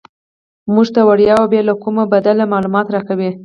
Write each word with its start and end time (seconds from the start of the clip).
موږ 0.73 0.87
ته 0.95 1.01
وړیا 1.09 1.33
او 1.39 1.45
بې 1.51 1.61
له 1.67 1.73
کوم 1.81 1.95
بدل 2.13 2.37
معلومات 2.53 2.87
راکوي. 2.95 3.29